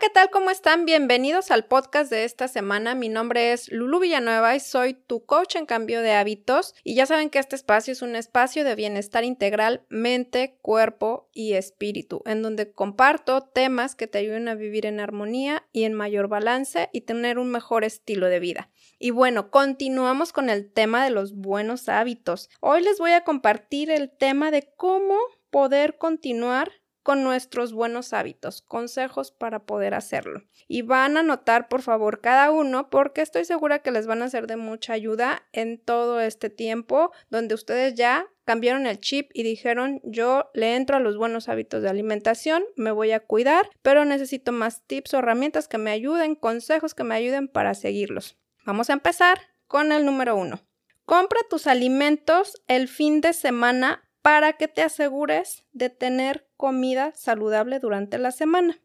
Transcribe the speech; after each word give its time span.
¿qué 0.00 0.08
tal? 0.08 0.30
¿Cómo 0.30 0.50
están? 0.50 0.86
Bienvenidos 0.86 1.50
al 1.50 1.66
podcast 1.66 2.10
de 2.10 2.24
esta 2.24 2.48
semana. 2.48 2.94
Mi 2.94 3.10
nombre 3.10 3.52
es 3.52 3.70
Lulu 3.70 4.00
Villanueva 4.00 4.56
y 4.56 4.60
soy 4.60 4.94
tu 4.94 5.26
coach 5.26 5.56
en 5.56 5.66
cambio 5.66 6.00
de 6.00 6.12
hábitos. 6.12 6.74
Y 6.82 6.94
ya 6.94 7.04
saben 7.04 7.28
que 7.28 7.38
este 7.38 7.54
espacio 7.54 7.92
es 7.92 8.00
un 8.00 8.16
espacio 8.16 8.64
de 8.64 8.74
bienestar 8.76 9.24
integral, 9.24 9.84
mente, 9.90 10.56
cuerpo 10.62 11.28
y 11.34 11.52
espíritu, 11.52 12.22
en 12.24 12.40
donde 12.40 12.72
comparto 12.72 13.42
temas 13.42 13.94
que 13.94 14.06
te 14.06 14.16
ayuden 14.16 14.48
a 14.48 14.54
vivir 14.54 14.86
en 14.86 15.00
armonía 15.00 15.66
y 15.70 15.84
en 15.84 15.92
mayor 15.92 16.28
balance 16.28 16.88
y 16.94 17.02
tener 17.02 17.38
un 17.38 17.50
mejor 17.50 17.84
estilo 17.84 18.28
de 18.28 18.40
vida. 18.40 18.70
Y 18.98 19.10
bueno, 19.10 19.50
continuamos 19.50 20.32
con 20.32 20.48
el 20.48 20.72
tema 20.72 21.04
de 21.04 21.10
los 21.10 21.34
buenos 21.34 21.90
hábitos. 21.90 22.48
Hoy 22.60 22.82
les 22.82 22.98
voy 22.98 23.10
a 23.10 23.24
compartir 23.24 23.90
el 23.90 24.10
tema 24.10 24.50
de 24.50 24.66
cómo 24.76 25.18
poder 25.50 25.98
continuar 25.98 26.70
con 27.02 27.24
nuestros 27.24 27.72
buenos 27.72 28.12
hábitos, 28.12 28.62
consejos 28.62 29.32
para 29.32 29.64
poder 29.64 29.94
hacerlo. 29.94 30.42
Y 30.68 30.82
van 30.82 31.16
a 31.16 31.22
notar, 31.22 31.68
por 31.68 31.82
favor, 31.82 32.20
cada 32.20 32.50
uno 32.50 32.90
porque 32.90 33.22
estoy 33.22 33.44
segura 33.44 33.80
que 33.80 33.90
les 33.90 34.06
van 34.06 34.22
a 34.22 34.30
ser 34.30 34.46
de 34.46 34.56
mucha 34.56 34.92
ayuda 34.92 35.42
en 35.52 35.78
todo 35.78 36.20
este 36.20 36.50
tiempo 36.50 37.12
donde 37.30 37.54
ustedes 37.54 37.94
ya 37.94 38.26
cambiaron 38.44 38.86
el 38.86 38.98
chip 38.98 39.30
y 39.32 39.44
dijeron 39.44 40.00
yo 40.02 40.50
le 40.54 40.74
entro 40.74 40.96
a 40.96 41.00
los 41.00 41.16
buenos 41.16 41.48
hábitos 41.48 41.82
de 41.82 41.88
alimentación, 41.88 42.64
me 42.76 42.90
voy 42.90 43.12
a 43.12 43.20
cuidar, 43.20 43.70
pero 43.82 44.04
necesito 44.04 44.50
más 44.50 44.82
tips 44.86 45.14
o 45.14 45.18
herramientas 45.18 45.68
que 45.68 45.78
me 45.78 45.90
ayuden, 45.90 46.34
consejos 46.34 46.94
que 46.94 47.04
me 47.04 47.14
ayuden 47.14 47.48
para 47.48 47.74
seguirlos. 47.74 48.36
Vamos 48.66 48.90
a 48.90 48.94
empezar 48.94 49.40
con 49.66 49.92
el 49.92 50.04
número 50.04 50.36
uno. 50.36 50.60
Compra 51.04 51.40
tus 51.48 51.66
alimentos 51.66 52.60
el 52.68 52.88
fin 52.88 53.20
de 53.20 53.32
semana 53.32 54.09
para 54.22 54.54
que 54.54 54.68
te 54.68 54.82
asegures 54.82 55.64
de 55.72 55.90
tener 55.90 56.46
comida 56.56 57.12
saludable 57.14 57.78
durante 57.78 58.18
la 58.18 58.30
semana. 58.30 58.80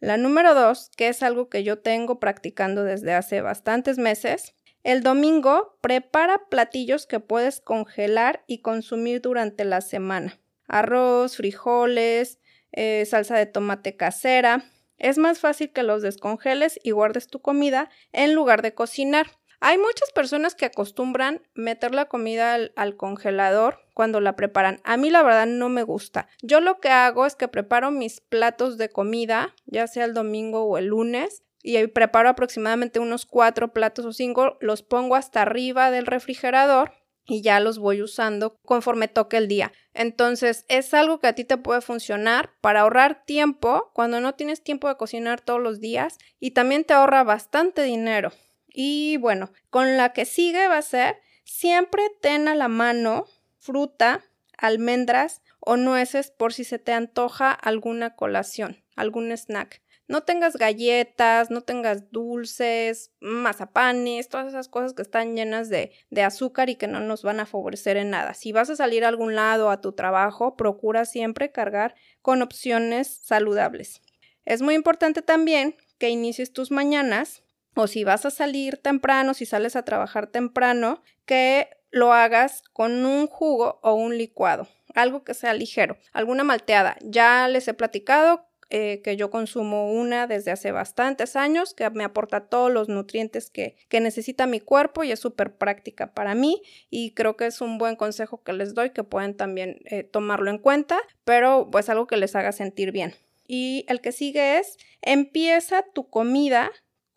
La 0.00 0.16
número 0.16 0.54
dos, 0.54 0.90
que 0.96 1.08
es 1.08 1.22
algo 1.22 1.48
que 1.48 1.62
yo 1.62 1.78
tengo 1.78 2.18
practicando 2.20 2.84
desde 2.84 3.12
hace 3.12 3.42
bastantes 3.42 3.98
meses, 3.98 4.54
el 4.82 5.02
domingo 5.02 5.76
prepara 5.82 6.48
platillos 6.48 7.06
que 7.06 7.20
puedes 7.20 7.60
congelar 7.60 8.42
y 8.46 8.62
consumir 8.62 9.20
durante 9.20 9.64
la 9.64 9.82
semana. 9.82 10.40
Arroz, 10.66 11.36
frijoles, 11.36 12.38
eh, 12.72 13.04
salsa 13.04 13.36
de 13.36 13.46
tomate 13.46 13.96
casera. 13.96 14.64
Es 14.96 15.18
más 15.18 15.38
fácil 15.38 15.70
que 15.72 15.82
los 15.82 16.00
descongeles 16.00 16.80
y 16.82 16.92
guardes 16.92 17.26
tu 17.26 17.42
comida 17.42 17.90
en 18.12 18.34
lugar 18.34 18.62
de 18.62 18.74
cocinar. 18.74 19.39
Hay 19.62 19.76
muchas 19.76 20.10
personas 20.14 20.54
que 20.54 20.64
acostumbran 20.64 21.42
meter 21.54 21.94
la 21.94 22.06
comida 22.06 22.54
al, 22.54 22.96
congelador 22.96 23.78
cuando 23.92 24.20
la 24.20 24.34
preparan. 24.34 24.80
A 24.84 24.96
mí 24.96 25.10
la 25.10 25.22
verdad 25.22 25.46
no 25.46 25.68
me 25.68 25.82
gusta. 25.82 26.28
Yo 26.40 26.60
lo 26.60 26.80
que 26.80 26.88
hago 26.88 27.26
es 27.26 27.36
que 27.36 27.46
preparo 27.46 27.90
mis 27.90 28.22
platos 28.22 28.78
de 28.78 28.88
comida, 28.88 29.54
ya 29.66 29.86
sea 29.86 30.06
el 30.06 30.14
domingo 30.14 30.64
o 30.64 30.78
el 30.78 30.86
lunes, 30.86 31.42
y 31.62 31.86
preparo 31.88 32.30
aproximadamente 32.30 33.00
unos 33.00 33.26
cuatro 33.26 33.74
platos 33.74 34.06
o 34.06 34.14
cinco, 34.14 34.56
los 34.60 34.82
pongo 34.82 35.14
hasta 35.14 35.42
arriba 35.42 35.90
del 35.90 36.06
refrigerador 36.06 36.92
y 37.26 37.42
ya 37.42 37.60
los 37.60 37.78
voy 37.78 38.00
usando 38.00 38.58
conforme 38.64 39.08
toque 39.08 39.36
el 39.36 39.46
día. 39.46 39.72
Entonces, 39.92 40.64
es 40.68 40.94
algo 40.94 41.20
que 41.20 41.26
a 41.26 41.34
ti 41.34 41.44
te 41.44 41.58
puede 41.58 41.82
funcionar 41.82 42.54
para 42.62 42.80
ahorrar 42.80 43.26
tiempo 43.26 43.90
cuando 43.92 44.22
no 44.22 44.34
tienes 44.34 44.62
tiempo 44.62 44.88
de 44.88 44.96
cocinar 44.96 45.42
todos 45.42 45.60
los 45.60 45.80
días 45.80 46.16
y 46.38 46.52
también 46.52 46.84
te 46.84 46.94
ahorra 46.94 47.24
bastante 47.24 47.82
dinero. 47.82 48.32
Y 48.72 49.16
bueno, 49.18 49.52
con 49.68 49.96
la 49.96 50.12
que 50.12 50.24
sigue 50.24 50.68
va 50.68 50.78
a 50.78 50.82
ser 50.82 51.16
siempre 51.44 52.02
ten 52.20 52.48
a 52.48 52.54
la 52.54 52.68
mano 52.68 53.26
fruta, 53.58 54.24
almendras 54.56 55.42
o 55.58 55.76
nueces 55.76 56.30
por 56.30 56.52
si 56.52 56.64
se 56.64 56.78
te 56.78 56.92
antoja 56.92 57.52
alguna 57.52 58.14
colación, 58.16 58.82
algún 58.96 59.30
snack. 59.36 59.82
No 60.08 60.24
tengas 60.24 60.56
galletas, 60.56 61.50
no 61.50 61.60
tengas 61.60 62.10
dulces, 62.10 63.12
mazapanes, 63.20 64.28
todas 64.28 64.48
esas 64.48 64.66
cosas 64.66 64.92
que 64.92 65.02
están 65.02 65.36
llenas 65.36 65.68
de, 65.68 65.92
azúcar 66.24 66.68
y 66.68 66.74
que 66.74 66.88
no 66.88 66.98
nos 66.98 67.22
van 67.22 67.38
a 67.38 67.46
favorecer 67.46 67.96
en 67.96 68.10
nada. 68.10 68.34
Si 68.34 68.50
vas 68.50 68.70
a 68.70 68.76
salir 68.76 69.04
a 69.04 69.08
algún 69.08 69.36
lado 69.36 69.70
a 69.70 69.80
tu 69.80 69.92
trabajo, 69.92 70.56
procura 70.56 71.04
siempre 71.04 71.52
cargar 71.52 71.94
con 72.22 72.42
opciones 72.42 73.06
saludables. 73.22 74.02
Es 74.44 74.62
muy 74.62 74.74
importante 74.74 75.22
también 75.22 75.76
que 75.98 76.08
inicies 76.08 76.52
tus 76.52 76.72
mañanas 76.72 77.44
o 77.74 77.86
si 77.86 78.04
vas 78.04 78.26
a 78.26 78.30
salir 78.30 78.76
temprano, 78.76 79.34
si 79.34 79.46
sales 79.46 79.76
a 79.76 79.84
trabajar 79.84 80.26
temprano, 80.26 81.02
que 81.24 81.68
lo 81.90 82.12
hagas 82.12 82.62
con 82.72 83.04
un 83.04 83.26
jugo 83.26 83.80
o 83.82 83.94
un 83.94 84.16
licuado, 84.16 84.68
algo 84.94 85.24
que 85.24 85.34
sea 85.34 85.54
ligero, 85.54 85.96
alguna 86.12 86.44
malteada. 86.44 86.96
Ya 87.02 87.48
les 87.48 87.66
he 87.68 87.74
platicado 87.74 88.46
eh, 88.72 89.00
que 89.02 89.16
yo 89.16 89.30
consumo 89.30 89.90
una 89.92 90.28
desde 90.28 90.52
hace 90.52 90.70
bastantes 90.70 91.34
años, 91.34 91.74
que 91.74 91.90
me 91.90 92.04
aporta 92.04 92.46
todos 92.46 92.70
los 92.70 92.88
nutrientes 92.88 93.50
que, 93.50 93.76
necesita 93.90 94.46
mi 94.46 94.60
cuerpo 94.60 95.02
y 95.02 95.10
es 95.10 95.18
súper 95.18 95.56
práctica 95.56 96.14
para 96.14 96.36
mí 96.36 96.62
y 96.88 97.12
creo 97.14 97.36
que 97.36 97.46
es 97.46 97.60
un 97.60 97.78
buen 97.78 97.96
consejo 97.96 98.44
que 98.44 98.52
les 98.52 98.72
doy 98.72 98.90
que 98.90 99.02
pueden 99.02 99.36
también 99.36 99.80
eh, 99.86 100.04
tomarlo 100.04 100.50
en 100.50 100.58
cuenta, 100.58 101.00
pero 101.24 101.68
pues 101.72 101.88
algo 101.88 102.06
que 102.06 102.16
les 102.16 102.36
haga 102.36 102.52
sentir 102.52 102.92
bien. 102.92 103.12
Y 103.48 103.84
el 103.88 104.00
que 104.00 104.12
sigue 104.12 104.58
es, 104.58 104.78
empieza 105.02 105.82
tu 105.92 106.08
comida 106.08 106.70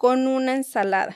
con 0.03 0.27
una 0.27 0.53
ensalada. 0.53 1.15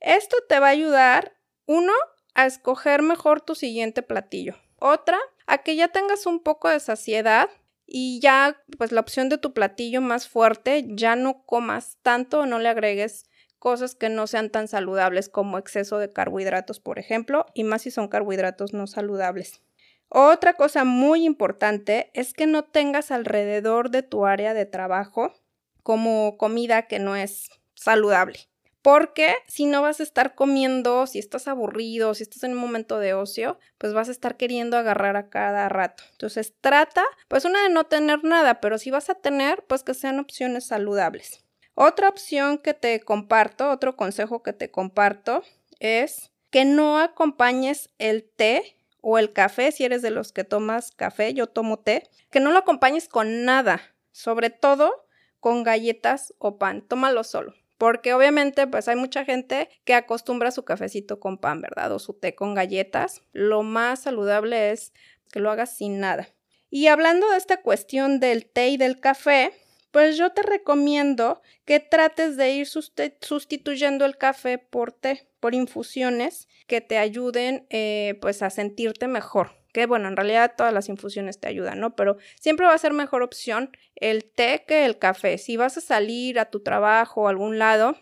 Esto 0.00 0.38
te 0.48 0.58
va 0.58 0.68
a 0.68 0.70
ayudar, 0.70 1.36
uno, 1.66 1.92
a 2.32 2.46
escoger 2.46 3.02
mejor 3.02 3.42
tu 3.42 3.54
siguiente 3.54 4.00
platillo. 4.00 4.54
Otra, 4.78 5.18
a 5.46 5.58
que 5.58 5.76
ya 5.76 5.88
tengas 5.88 6.24
un 6.24 6.40
poco 6.40 6.70
de 6.70 6.80
saciedad 6.80 7.50
y 7.84 8.20
ya, 8.20 8.56
pues 8.78 8.90
la 8.90 9.02
opción 9.02 9.28
de 9.28 9.36
tu 9.36 9.52
platillo 9.52 10.00
más 10.00 10.30
fuerte, 10.30 10.86
ya 10.88 11.14
no 11.14 11.44
comas 11.44 11.98
tanto 12.00 12.40
o 12.40 12.46
no 12.46 12.58
le 12.58 12.70
agregues 12.70 13.26
cosas 13.58 13.94
que 13.94 14.08
no 14.08 14.26
sean 14.26 14.48
tan 14.48 14.66
saludables 14.66 15.28
como 15.28 15.58
exceso 15.58 15.98
de 15.98 16.10
carbohidratos, 16.10 16.80
por 16.80 16.98
ejemplo, 16.98 17.44
y 17.52 17.64
más 17.64 17.82
si 17.82 17.90
son 17.90 18.08
carbohidratos 18.08 18.72
no 18.72 18.86
saludables. 18.86 19.60
Otra 20.08 20.54
cosa 20.54 20.84
muy 20.84 21.26
importante 21.26 22.10
es 22.14 22.32
que 22.32 22.46
no 22.46 22.64
tengas 22.64 23.10
alrededor 23.10 23.90
de 23.90 24.02
tu 24.02 24.24
área 24.24 24.54
de 24.54 24.64
trabajo 24.64 25.34
como 25.82 26.38
comida 26.38 26.86
que 26.86 26.98
no 26.98 27.14
es 27.14 27.50
saludable. 27.82 28.40
Porque 28.82 29.36
si 29.46 29.66
no 29.66 29.80
vas 29.80 30.00
a 30.00 30.02
estar 30.02 30.34
comiendo, 30.34 31.06
si 31.06 31.20
estás 31.20 31.46
aburrido, 31.46 32.14
si 32.14 32.24
estás 32.24 32.42
en 32.42 32.52
un 32.52 32.58
momento 32.58 32.98
de 32.98 33.14
ocio, 33.14 33.58
pues 33.78 33.92
vas 33.92 34.08
a 34.08 34.12
estar 34.12 34.36
queriendo 34.36 34.76
agarrar 34.76 35.16
a 35.16 35.30
cada 35.30 35.68
rato. 35.68 36.02
Entonces 36.10 36.52
trata, 36.60 37.04
pues 37.28 37.44
una 37.44 37.62
de 37.62 37.70
no 37.70 37.84
tener 37.84 38.24
nada, 38.24 38.60
pero 38.60 38.78
si 38.78 38.90
vas 38.90 39.08
a 39.08 39.14
tener, 39.14 39.64
pues 39.68 39.84
que 39.84 39.94
sean 39.94 40.18
opciones 40.18 40.66
saludables. 40.66 41.44
Otra 41.74 42.08
opción 42.08 42.58
que 42.58 42.74
te 42.74 43.00
comparto, 43.00 43.70
otro 43.70 43.96
consejo 43.96 44.42
que 44.42 44.52
te 44.52 44.72
comparto 44.72 45.44
es 45.78 46.32
que 46.50 46.64
no 46.64 46.98
acompañes 46.98 47.88
el 47.98 48.24
té 48.24 48.76
o 49.00 49.18
el 49.18 49.32
café, 49.32 49.70
si 49.70 49.84
eres 49.84 50.02
de 50.02 50.10
los 50.10 50.32
que 50.32 50.44
tomas 50.44 50.90
café, 50.90 51.34
yo 51.34 51.46
tomo 51.46 51.78
té, 51.78 52.02
que 52.30 52.40
no 52.40 52.50
lo 52.50 52.58
acompañes 52.58 53.08
con 53.08 53.44
nada, 53.44 53.80
sobre 54.10 54.50
todo 54.50 55.06
con 55.40 55.62
galletas 55.62 56.34
o 56.38 56.58
pan, 56.58 56.82
tómalo 56.82 57.24
solo 57.24 57.61
porque 57.82 58.14
obviamente 58.14 58.68
pues 58.68 58.86
hay 58.86 58.94
mucha 58.94 59.24
gente 59.24 59.68
que 59.84 59.94
acostumbra 59.94 60.52
su 60.52 60.64
cafecito 60.64 61.18
con 61.18 61.36
pan, 61.36 61.60
¿verdad? 61.60 61.90
O 61.90 61.98
su 61.98 62.14
té 62.14 62.36
con 62.36 62.54
galletas. 62.54 63.22
Lo 63.32 63.64
más 63.64 64.02
saludable 64.02 64.70
es 64.70 64.92
que 65.32 65.40
lo 65.40 65.50
hagas 65.50 65.78
sin 65.78 65.98
nada. 65.98 66.28
Y 66.70 66.86
hablando 66.86 67.28
de 67.28 67.38
esta 67.38 67.60
cuestión 67.60 68.20
del 68.20 68.46
té 68.46 68.68
y 68.68 68.76
del 68.76 69.00
café, 69.00 69.52
pues 69.90 70.16
yo 70.16 70.30
te 70.30 70.42
recomiendo 70.42 71.42
que 71.64 71.80
trates 71.80 72.36
de 72.36 72.52
ir 72.52 72.68
sustituyendo 72.68 74.04
el 74.04 74.16
café 74.16 74.58
por 74.58 74.92
té, 74.92 75.28
por 75.40 75.52
infusiones 75.52 76.46
que 76.68 76.82
te 76.82 76.98
ayuden 76.98 77.66
eh, 77.70 78.16
pues 78.20 78.42
a 78.42 78.50
sentirte 78.50 79.08
mejor 79.08 79.61
que 79.72 79.86
bueno, 79.86 80.08
en 80.08 80.16
realidad 80.16 80.54
todas 80.56 80.72
las 80.72 80.88
infusiones 80.88 81.40
te 81.40 81.48
ayudan, 81.48 81.80
¿no? 81.80 81.96
Pero 81.96 82.18
siempre 82.38 82.66
va 82.66 82.74
a 82.74 82.78
ser 82.78 82.92
mejor 82.92 83.22
opción 83.22 83.76
el 83.96 84.24
té 84.24 84.64
que 84.66 84.84
el 84.84 84.98
café. 84.98 85.38
Si 85.38 85.56
vas 85.56 85.76
a 85.78 85.80
salir 85.80 86.38
a 86.38 86.50
tu 86.50 86.60
trabajo 86.60 87.22
o 87.22 87.26
a 87.26 87.30
algún 87.30 87.58
lado, 87.58 87.96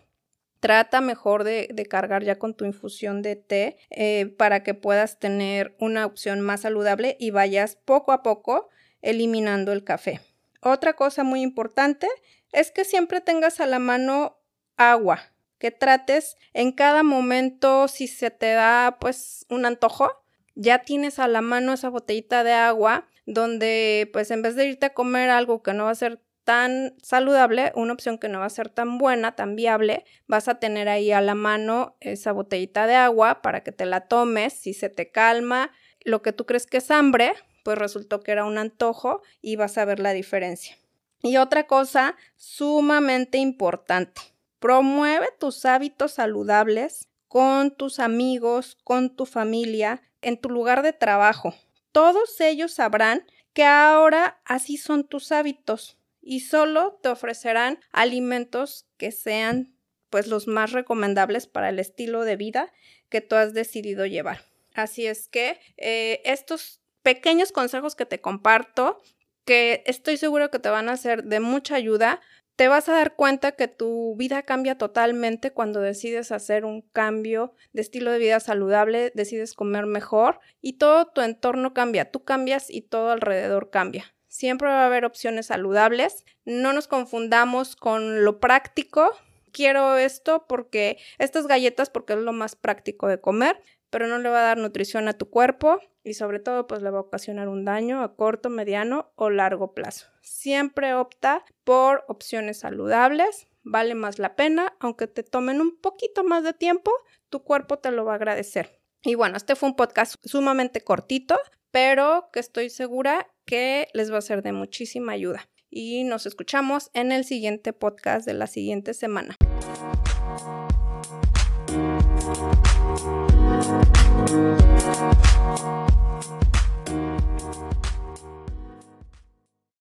trata 0.61 1.01
mejor 1.01 1.43
de, 1.43 1.87
cargar 1.89 2.23
ya 2.23 2.37
con 2.37 2.53
tu 2.53 2.65
infusión 2.65 3.21
de 3.21 3.35
té 3.35 3.77
eh, 3.89 4.27
para 4.37 4.63
que 4.63 4.73
puedas 4.73 5.19
tener 5.19 5.75
una 5.79 6.05
opción 6.05 6.39
más 6.39 6.61
saludable 6.61 7.17
y 7.19 7.31
vayas 7.31 7.77
poco 7.77 8.11
a 8.11 8.21
poco 8.21 8.69
eliminando 9.01 9.71
el 9.73 9.83
café. 9.83 10.21
Otra 10.61 10.93
cosa 10.93 11.23
muy 11.23 11.41
importante 11.41 12.07
es 12.51 12.71
que 12.71 12.85
siempre 12.85 13.21
tengas 13.21 13.59
a 13.59 13.65
la 13.65 13.79
mano 13.79 14.37
agua, 14.77 15.33
que 15.57 15.71
trates 15.71 16.37
en 16.53 16.71
cada 16.71 17.01
momento 17.01 17.87
si 17.87 18.07
se 18.07 18.29
te 18.29 18.53
da 18.53 18.97
pues 18.99 19.45
un 19.49 19.65
antojo, 19.65 20.20
ya 20.55 20.79
tienes 20.79 21.19
a 21.19 21.27
la 21.27 21.41
mano 21.41 21.73
esa 21.73 21.89
botellita 21.89 22.43
de 22.43 22.53
agua 22.53 23.07
donde 23.25 24.09
pues 24.13 24.31
en 24.31 24.41
vez 24.41 24.55
de 24.55 24.67
irte 24.67 24.87
a 24.87 24.93
comer 24.93 25.29
algo 25.29 25.63
que 25.63 25.73
no 25.73 25.85
va 25.85 25.91
a 25.91 25.95
ser 25.95 26.21
tan 26.43 26.95
saludable, 27.01 27.71
una 27.75 27.93
opción 27.93 28.17
que 28.17 28.27
no 28.27 28.39
va 28.39 28.45
a 28.45 28.49
ser 28.49 28.69
tan 28.69 28.97
buena, 28.97 29.35
tan 29.35 29.55
viable, 29.55 30.05
vas 30.27 30.47
a 30.47 30.59
tener 30.59 30.89
ahí 30.89 31.11
a 31.11 31.21
la 31.21 31.35
mano 31.35 31.95
esa 31.99 32.31
botellita 32.31 32.87
de 32.87 32.95
agua 32.95 33.41
para 33.41 33.61
que 33.61 33.71
te 33.71 33.85
la 33.85 34.01
tomes, 34.01 34.53
si 34.53 34.73
se 34.73 34.89
te 34.89 35.11
calma 35.11 35.71
lo 36.03 36.21
que 36.21 36.33
tú 36.33 36.45
crees 36.45 36.65
que 36.65 36.77
es 36.77 36.89
hambre, 36.89 37.33
pues 37.63 37.77
resultó 37.77 38.21
que 38.21 38.31
era 38.31 38.45
un 38.45 38.57
antojo 38.57 39.21
y 39.41 39.55
vas 39.55 39.77
a 39.77 39.85
ver 39.85 39.99
la 39.99 40.13
diferencia. 40.13 40.75
Y 41.21 41.37
otra 41.37 41.67
cosa 41.67 42.15
sumamente 42.35 43.37
importante, 43.37 44.21
promueve 44.59 45.27
tus 45.39 45.65
hábitos 45.65 46.13
saludables 46.13 47.07
con 47.31 47.71
tus 47.71 47.99
amigos, 47.99 48.77
con 48.83 49.15
tu 49.15 49.25
familia, 49.25 50.01
en 50.21 50.35
tu 50.37 50.49
lugar 50.49 50.81
de 50.81 50.91
trabajo. 50.91 51.55
Todos 51.93 52.41
ellos 52.41 52.73
sabrán 52.73 53.25
que 53.53 53.63
ahora 53.63 54.41
así 54.43 54.75
son 54.75 55.07
tus 55.07 55.31
hábitos 55.31 55.97
y 56.21 56.41
solo 56.41 56.99
te 57.01 57.07
ofrecerán 57.07 57.79
alimentos 57.93 58.85
que 58.97 59.13
sean 59.13 59.73
pues 60.09 60.27
los 60.27 60.47
más 60.47 60.73
recomendables 60.73 61.47
para 61.47 61.69
el 61.69 61.79
estilo 61.79 62.25
de 62.25 62.35
vida 62.35 62.73
que 63.07 63.21
tú 63.21 63.37
has 63.37 63.53
decidido 63.53 64.05
llevar. 64.05 64.43
Así 64.73 65.05
es 65.05 65.29
que 65.29 65.57
eh, 65.77 66.21
estos 66.25 66.81
pequeños 67.01 67.53
consejos 67.53 67.95
que 67.95 68.05
te 68.05 68.19
comparto, 68.19 69.01
que 69.45 69.83
estoy 69.85 70.17
seguro 70.17 70.51
que 70.51 70.59
te 70.59 70.67
van 70.67 70.89
a 70.89 70.97
ser 70.97 71.23
de 71.23 71.39
mucha 71.39 71.75
ayuda, 71.75 72.19
te 72.61 72.67
vas 72.67 72.87
a 72.89 72.93
dar 72.93 73.15
cuenta 73.15 73.53
que 73.53 73.67
tu 73.67 74.15
vida 74.17 74.43
cambia 74.43 74.77
totalmente 74.77 75.51
cuando 75.51 75.79
decides 75.81 76.31
hacer 76.31 76.63
un 76.63 76.83
cambio 76.83 77.55
de 77.73 77.81
estilo 77.81 78.11
de 78.11 78.19
vida 78.19 78.39
saludable, 78.39 79.11
decides 79.15 79.55
comer 79.55 79.87
mejor 79.87 80.39
y 80.61 80.73
todo 80.73 81.07
tu 81.07 81.21
entorno 81.21 81.73
cambia, 81.73 82.11
tú 82.11 82.23
cambias 82.23 82.69
y 82.69 82.83
todo 82.83 83.09
alrededor 83.09 83.71
cambia. 83.71 84.13
Siempre 84.27 84.67
va 84.67 84.83
a 84.83 84.85
haber 84.85 85.05
opciones 85.05 85.47
saludables, 85.47 86.23
no 86.45 86.71
nos 86.71 86.87
confundamos 86.87 87.75
con 87.75 88.23
lo 88.23 88.39
práctico. 88.39 89.09
Quiero 89.51 89.97
esto 89.97 90.45
porque 90.47 90.97
estas 91.17 91.47
galletas 91.47 91.89
porque 91.89 92.13
es 92.13 92.19
lo 92.19 92.33
más 92.33 92.55
práctico 92.55 93.07
de 93.07 93.19
comer, 93.19 93.61
pero 93.89 94.07
no 94.07 94.17
le 94.17 94.29
va 94.29 94.39
a 94.39 94.45
dar 94.45 94.57
nutrición 94.57 95.07
a 95.07 95.13
tu 95.13 95.29
cuerpo 95.29 95.79
y 96.03 96.13
sobre 96.13 96.39
todo 96.39 96.67
pues 96.67 96.81
le 96.81 96.89
va 96.89 96.99
a 96.99 97.01
ocasionar 97.01 97.47
un 97.47 97.65
daño 97.65 98.01
a 98.01 98.15
corto, 98.15 98.49
mediano 98.49 99.11
o 99.15 99.29
largo 99.29 99.73
plazo. 99.73 100.07
Siempre 100.21 100.93
opta 100.93 101.43
por 101.63 102.05
opciones 102.07 102.59
saludables, 102.59 103.47
vale 103.63 103.95
más 103.95 104.17
la 104.17 104.35
pena, 104.35 104.73
aunque 104.79 105.07
te 105.07 105.23
tomen 105.23 105.61
un 105.61 105.77
poquito 105.77 106.23
más 106.23 106.43
de 106.43 106.53
tiempo, 106.53 106.91
tu 107.29 107.43
cuerpo 107.43 107.79
te 107.79 107.91
lo 107.91 108.05
va 108.05 108.13
a 108.13 108.15
agradecer. 108.15 108.81
Y 109.03 109.15
bueno, 109.15 109.37
este 109.37 109.55
fue 109.55 109.69
un 109.69 109.75
podcast 109.75 110.15
sumamente 110.23 110.81
cortito, 110.81 111.37
pero 111.71 112.29
que 112.31 112.39
estoy 112.39 112.69
segura 112.69 113.27
que 113.45 113.87
les 113.93 114.11
va 114.11 114.17
a 114.17 114.21
ser 114.21 114.41
de 114.41 114.51
muchísima 114.51 115.13
ayuda 115.13 115.49
y 115.71 116.03
nos 116.03 116.25
escuchamos 116.25 116.91
en 116.93 117.11
el 117.11 117.23
siguiente 117.23 117.73
podcast 117.73 118.25
de 118.25 118.33
la 118.33 118.45
siguiente 118.45 118.93
semana. 118.93 119.37